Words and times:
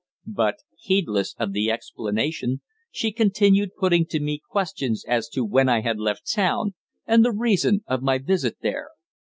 But, 0.33 0.55
heedless 0.79 1.35
of 1.37 1.53
the 1.53 1.69
explanation, 1.69 2.61
she 2.89 3.11
continued 3.11 3.75
putting 3.77 4.07
to 4.07 4.19
me 4.19 4.41
questions 4.49 5.05
as 5.07 5.29
to 5.29 5.45
when 5.45 5.69
I 5.69 5.81
had 5.81 5.99
left 5.99 6.33
town, 6.33 6.73
and 7.05 7.23
the 7.23 7.31
reason 7.31 7.83
of 7.85 8.01
my 8.01 8.17
visit 8.17 8.57
there. 8.61 8.89